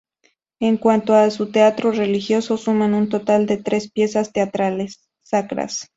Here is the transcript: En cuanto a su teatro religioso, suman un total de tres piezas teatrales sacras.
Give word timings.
En 0.59 0.77
cuanto 0.77 1.13
a 1.13 1.29
su 1.29 1.51
teatro 1.51 1.91
religioso, 1.91 2.57
suman 2.57 2.95
un 2.95 3.07
total 3.07 3.45
de 3.45 3.57
tres 3.57 3.91
piezas 3.91 4.33
teatrales 4.33 5.07
sacras. 5.21 5.89